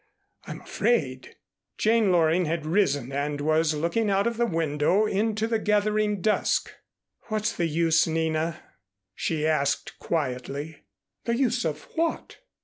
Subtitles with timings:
[0.47, 1.35] I'm afraid"
[1.77, 6.71] Jane Loring had risen and was looking out of the window into the gathering dusk.
[7.27, 8.63] "What's the use, Nina?"
[9.13, 10.85] she asked quietly.
[11.25, 12.37] "The use of what?"